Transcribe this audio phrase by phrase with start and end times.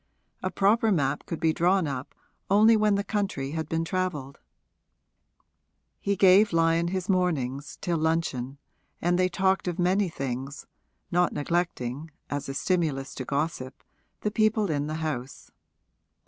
[0.41, 2.15] A proper map could be drawn up
[2.49, 4.39] only when the country had been travelled.
[5.99, 8.57] He gave Lyon his mornings, till luncheon,
[8.99, 10.65] and they talked of many things,
[11.11, 13.83] not neglecting, as a stimulus to gossip,
[14.21, 15.51] the people in the house.